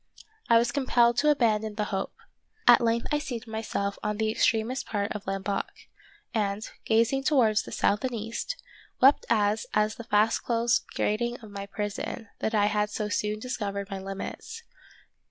[0.49, 2.15] I was compelled to abandon the hope.
[2.67, 5.67] At length I seated myself on the extremest part of Lamboc,
[6.33, 8.55] and, gazing towards the south and east,
[8.99, 13.37] wept as at the fast closed grating of my prison, that I had so soon
[13.37, 14.63] discovered my limits.